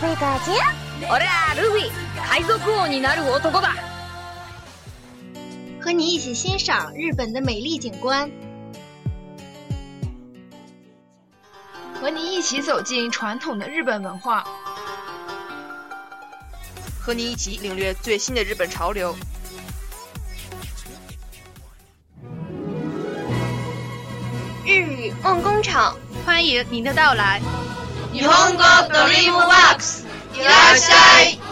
[0.00, 0.52] 帅哥，姐！
[1.08, 3.70] 我来，鲁比，海贼王になる男だ。
[5.80, 8.30] 和你一起欣赏日本的美丽景观，
[12.00, 14.44] 和你一起走进传统的日本文化，
[17.00, 19.12] 和你一起领略最新的日本潮流。
[24.64, 27.40] 日语梦工厂，欢迎您的到来。
[28.18, 31.47] 日本語ドリームワークスいらっしゃい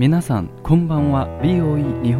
[0.00, 1.26] 皆さん、こんばんは。
[1.42, 2.14] BOE 日语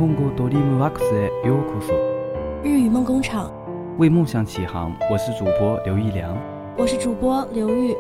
[2.91, 3.51] 梦工厂
[3.97, 6.37] 为梦想起航，我是主播刘一良。
[6.77, 7.97] 我是主播刘玉。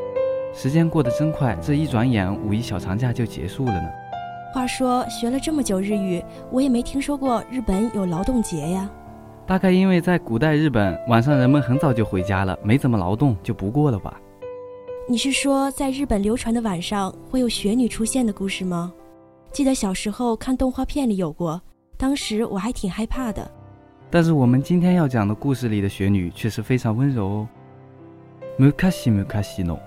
[0.52, 3.88] 时间过得真快，这一转眼五一小长假就结束了呢。
[4.54, 8.86] 话说，学了这么久日语，我也没听说过日本有劳动节呀。
[9.46, 14.12] 大概因为在古代日本，晚上人们很早就回家了，没怎么劳动，就不过了吧。
[15.08, 18.92] 你是说，在日本流传的晚上会有雪女出现的故事吗？
[19.52, 21.60] 记得小时候看动画片里有过，
[21.98, 23.50] 当时我还挺害怕的。
[24.08, 27.48] 但是我们今天要讲的故事里的雪女却是非常温柔哦。
[28.58, 29.10] 昔昔
[29.64, 29.78] の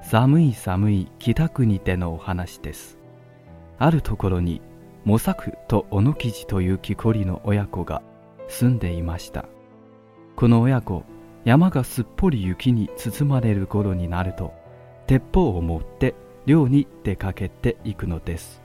[0.00, 2.96] 寒い寒い北国にてのお話です。
[3.78, 4.62] あるところに、
[5.04, 8.02] モサクとオノキジという木こりの親子が
[8.48, 9.44] 住んでいました。
[10.34, 11.04] この親子、
[11.44, 14.52] 山がすっぽり雪に包まれる頃になると、
[15.06, 16.14] 鉄棒を持って
[16.46, 18.62] 寮に出かけていくのです。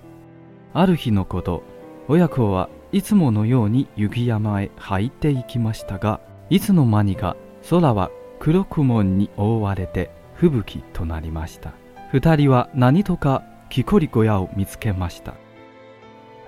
[0.77, 1.63] ある日のこと
[2.09, 6.19] 親子はいつものように雪山へ入っていきましたが
[6.49, 7.37] いつの間にか
[7.69, 11.73] 空は黒雲に覆われて吹雪となりました
[12.11, 15.33] 2人は何とか木こり小屋を見つけました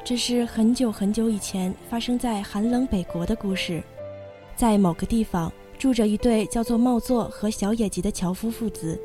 [0.03, 3.83] 这是很久很久以前发生在寒冷北国的故事。
[4.55, 8.97] 在某个地方住着一对叫做茂作和小野吉的樵夫父子。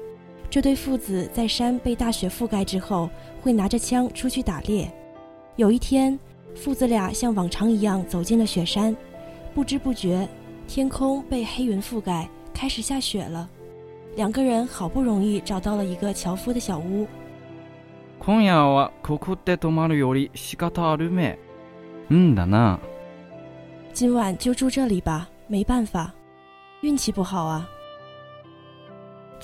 [0.49, 3.11] 这对父子在山被大雪覆盖之后，
[3.43, 4.89] 会拿着枪出去打猎。
[5.57, 6.19] 有一天，
[6.57, 8.97] 父子俩像往常一样走进了雪山，
[9.55, 10.27] 不知不觉，
[10.67, 13.47] 天空被黑云覆盖，开始下雪了。
[14.17, 17.07] 两个人好不容易找到了一个樵夫的小屋。
[22.09, 22.79] 嗯，达娜，
[23.93, 25.29] 今晚就住这里吧。
[25.49, 26.11] 没办法，
[26.81, 27.69] 运气不好啊。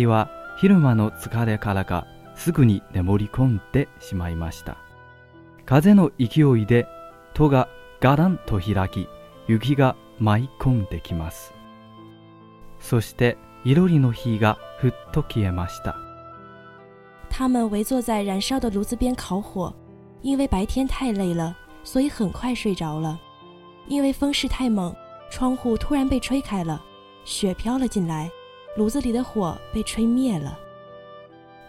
[1.37, 2.07] 累了。
[2.35, 4.77] すぐに眠り込んでしまいました
[5.65, 6.87] 風の勢いで
[7.33, 7.69] 戸が
[8.01, 9.09] ガランと開き
[9.49, 11.53] 雪が舞い込んできます
[12.81, 15.97] そしていろりの火がふっと消えました
[17.31, 19.75] 他们围坐在燃烧的炉子边烤火，
[20.23, 23.21] 因为白天太累了，所以很快睡着了。
[23.89, 24.95] 因为风势太猛，
[25.29, 26.81] 窗户突然被吹开了，
[27.25, 28.31] 雪飘了进来，
[28.77, 30.57] 炉子里的火被吹灭了。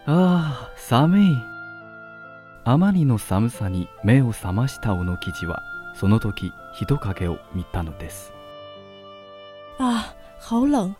[0.08, 1.36] ああ、寒い。
[2.62, 5.64] あまりの寒さに目を覚ました小野地は、
[5.94, 8.32] その時、人影を見たのです。
[9.80, 10.94] あ、好冷！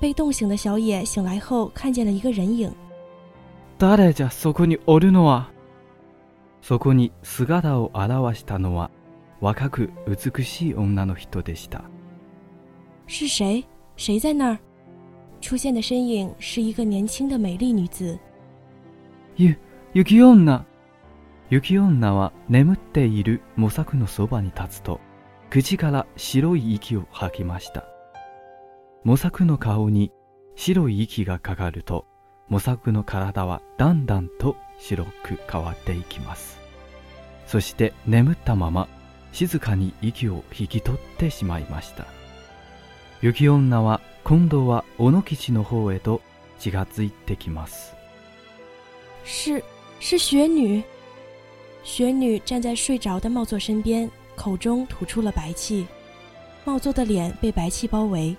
[0.00, 2.72] 被冻醒的小野醒来后，看见了一个人影。
[3.78, 5.46] 誰じゃそこにおるのは。
[6.62, 8.88] そこに姿を現したのは
[9.40, 11.82] 若く美しい女の人でした。
[13.06, 13.64] 是谁？
[13.96, 14.58] 谁在那儿？
[15.40, 18.18] 出现的身影是一个年轻的美丽女子。
[19.36, 19.56] ゆ、
[19.94, 20.66] 雪女
[21.48, 25.00] 雪女は眠っている模索のそばに立つと、
[25.48, 27.84] 口から白い息を吐きました。
[29.04, 30.12] 模索の顔に
[30.54, 32.04] 白い息がかかると、
[32.48, 36.58] 模索の体はだんだんと白く変わっていきます。
[37.46, 38.88] そして眠ったまま
[39.32, 42.06] 静かに息を引き取ってしまいました。
[43.22, 46.20] 雪女は今度は小野吉の方へと
[46.58, 47.94] 血がついてきます。
[49.24, 49.62] 是，
[50.00, 50.82] 是雪女。
[51.84, 55.86] 雪女站在睡着的茂作身边，口中吐出了白气。
[56.64, 58.36] 茂作的脸被白气包围，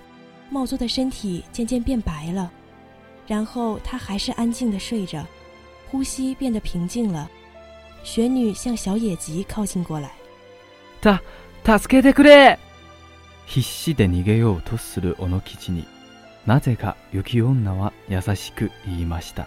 [0.50, 2.50] 茂作的身体渐渐变白了。
[3.26, 5.26] 然后他还是安静的睡着，
[5.90, 7.30] 呼吸变得平静了。
[8.02, 10.12] 雪女向小野吉靠近过来。
[13.46, 15.84] 必死で逃げようとする小野吉に、
[16.46, 19.46] なぜか雪女は優しく言いました。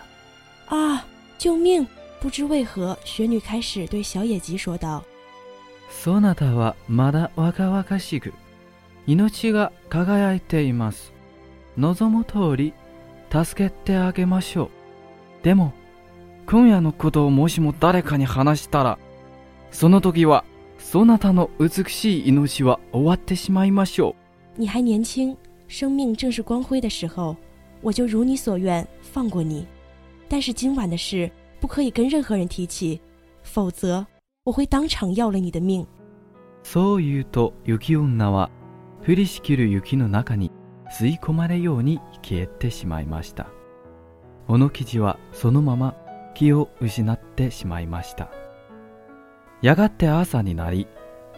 [0.67, 1.03] 啊。
[1.37, 1.85] 救命！”
[2.19, 5.03] 不知为何，雪女开始对小野吉说道
[5.91, 8.33] ：“そなたはまだ若々しく、
[9.05, 11.13] 命が輝いています。
[11.77, 12.73] 望む通り
[13.31, 14.71] 助けてあげましょ
[15.43, 15.43] う。
[15.45, 15.73] でも、
[16.47, 18.97] 今夜のことをもしも誰かに話したら、
[19.71, 20.43] その時は
[20.79, 24.15] そなたの美しい命は終わってしまいましょ
[24.57, 25.37] う。”你还年轻，
[25.67, 27.37] 生命正是光辉的时候，
[27.83, 29.67] 我就如你所愿，放过你。
[30.29, 31.29] 但是今晚的事
[31.59, 32.99] 不可以跟任何人提起，
[33.43, 34.05] 否则
[34.43, 35.85] 我会当场要了你的命。
[36.63, 38.49] そう言うと雪女は
[39.01, 40.51] 降りしきる雪の中に
[40.91, 43.47] 吸い込まれように消えてしまいました。
[44.47, 45.95] 小野記事はそのまま
[46.35, 48.29] 気を失ってしまいました。
[49.61, 50.87] やがて朝になり、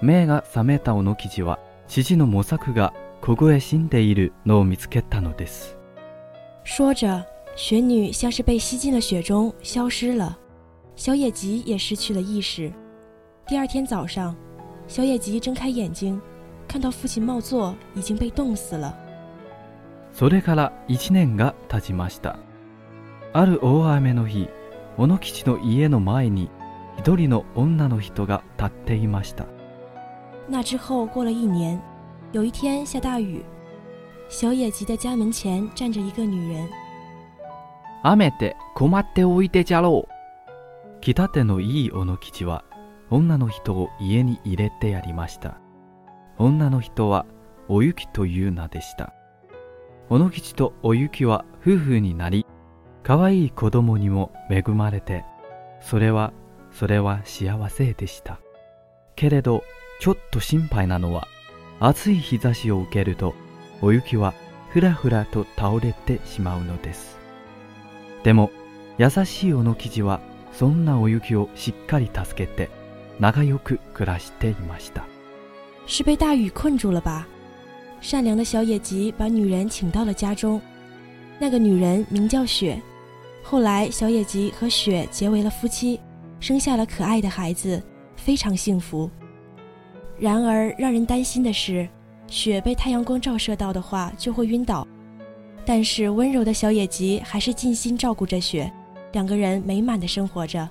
[0.01, 5.77] 目が覚めた小野記事は父の模索が凍え死んでいるのを見つけたのです。
[6.65, 7.23] 说着，
[7.55, 10.37] 雪女像是被吸进了雪中，消失了。
[10.95, 12.71] 小野吉也失去了意识。
[13.47, 14.35] 第二天早上，
[14.87, 16.19] 小野吉睁开眼睛，
[16.67, 18.95] 看到父亲茂作已经被冻死了。
[30.51, 31.79] 那之后过了一年，
[32.31, 33.41] 有一天下大雨，
[34.27, 36.67] 小野吉的家门前站着一个女人。
[38.01, 41.01] 雨で困っておいてじゃろう。
[41.01, 42.63] 来たてのいい小野吉は、
[43.09, 45.59] 女の人を家に入れてやりました。
[46.37, 47.25] 女の人は、
[47.67, 49.13] おゆきという名でした。
[50.07, 52.45] 小野吉とおゆきは夫婦になり、
[53.03, 55.25] 可愛い子供にも恵まれて、
[55.81, 56.31] それは、
[56.71, 58.39] それは幸せでした。
[59.17, 59.63] けれど、
[59.99, 61.27] ちょっと心配なのは、
[61.81, 63.33] 暑い日差しを受けると、
[63.81, 64.33] おゆきは
[64.69, 67.18] ふらふらと倒れてしまうのです。
[68.23, 68.51] でも
[68.97, 70.19] 優しいおの記事は
[70.51, 72.69] そんなお雪をしっかり助けて
[73.19, 75.03] 長く暮らしていました。
[75.87, 77.27] 是被大雨困住了吧？
[78.01, 80.61] 善良的小野吉把女人请到了家中。
[81.39, 82.81] 那个女人名叫雪。
[83.41, 85.99] 后来小野吉和雪结为了夫妻，
[86.39, 87.81] 生下了可爱的孩子，
[88.15, 89.09] 非常幸福。
[90.17, 91.87] 然而让人担心的是，
[92.27, 94.85] 雪被太阳光照射到的话就会晕倒。
[95.69, 98.73] 但是温柔的小野吉还是尽心照顾着雪，
[99.11, 100.67] 两个人美满的生活着。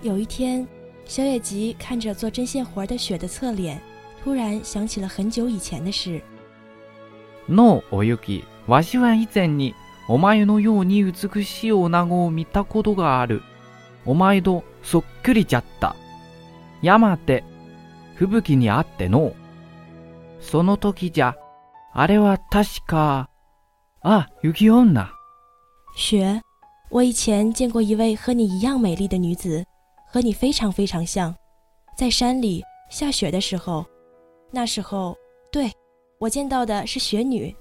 [0.00, 0.66] 有一天，
[1.04, 3.78] 小野吉看着做针线活的雪的侧脸，
[4.24, 6.18] 突然想起了很久以前的事。
[7.48, 8.16] 哦，雪，
[8.64, 9.70] 我是以前你像你一
[10.08, 12.96] 样美丽的女
[13.36, 13.42] 人。
[14.06, 15.94] お前どそっくりじゃった。
[16.82, 17.44] やまて、
[18.14, 19.34] 吹雪にあっての。
[20.40, 21.36] その時じゃ、
[21.92, 23.28] あれは確か、
[24.02, 25.10] あ、雪女。
[25.96, 26.40] 雪，
[26.90, 29.64] 我以前见过一位和你一样美丽的女子，
[30.10, 31.34] 和你非常非常像，
[31.96, 33.84] 在山里下雪的时候，
[34.50, 35.14] 那时候，
[35.52, 35.70] 对
[36.18, 37.54] 我见到的是雪女。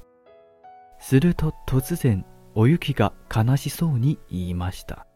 [1.02, 2.24] すると突然、
[2.56, 5.09] お雪が悲しそうに言いました。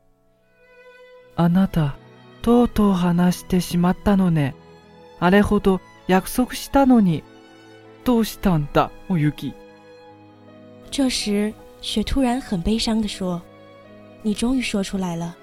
[1.36, 1.96] あなた、
[2.44, 4.56] とうとう話してしまったのね。
[5.20, 7.24] あれほど約束したのに。
[8.04, 9.54] どうしたんだ、おゆき。
[10.92, 13.42] 这时，雪突然很悲伤地说
[14.24, 15.36] ：“你终于说出来了，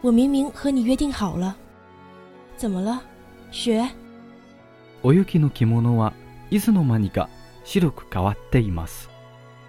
[0.00, 1.56] 我明明和你约定好了。
[2.56, 3.00] 怎么了，
[3.52, 3.86] 雪？”
[5.04, 6.12] おゆきの着物は
[6.50, 7.28] いつの間にか
[7.64, 9.08] 白く変わっています。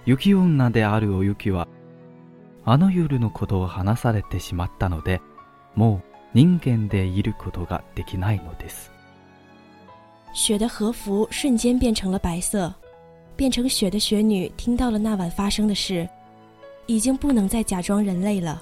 [0.08, 1.68] 雪女であるおゆきは、
[2.66, 5.22] あの夜のことを話されてしまったので、
[5.76, 6.02] もう
[6.34, 8.92] 人間でいることができないのです。
[10.34, 12.74] 雪的和服瞬间变成了白色，
[13.36, 16.08] 变成雪的雪女听到了那晚发生的事，
[16.88, 18.62] 已经不能再假装人类了。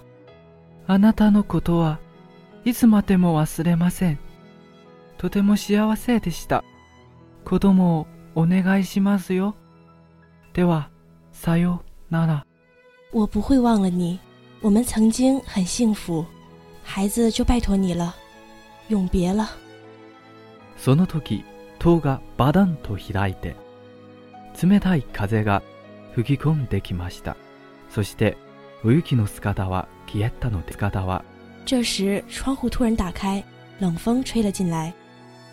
[0.87, 1.97] あなたのことは
[2.65, 4.17] いつまでも忘れません。
[5.17, 6.63] とても幸せでした。
[7.45, 9.55] 子供をお願いしますよ。
[10.53, 10.89] では、
[11.31, 12.43] さよなら。
[13.11, 14.19] 我不会忘了你。
[14.61, 16.25] 我们曾经很幸福。
[16.89, 18.15] 孩子就拜托你了，
[18.87, 19.47] 永别了。
[20.75, 23.55] その時、き、がバダンと開いて、
[24.59, 25.61] 冷たい風が
[26.15, 27.37] 吹き込んできました。
[27.93, 28.37] そして、
[28.83, 30.79] 雪の姿は消えたのです。
[31.63, 33.41] 这时，窗户突然打开，
[33.79, 34.91] 冷风吹了进来，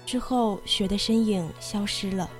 [0.07, 2.31] 之后雪的身影消失了。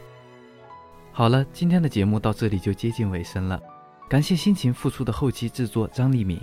[1.13, 3.61] 好了，今天的节目到这里就接近尾声了，
[4.09, 6.41] 感谢辛勤付出的后期制作张立敏。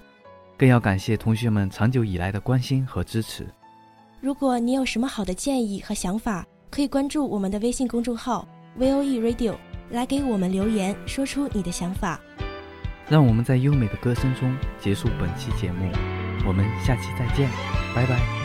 [0.64, 3.46] 更要感谢同学们长久以来的关心和支持。
[4.22, 9.56] 如果你有什么好的建议和想法，可以关注我们的微信公众号 V O E Radio
[9.90, 12.18] 来给我们留言，说出你的想法。
[13.10, 15.92] 让我们在优美的歌声中结束本期节目，
[16.48, 17.50] 我们下期再见，
[17.94, 18.43] 拜拜。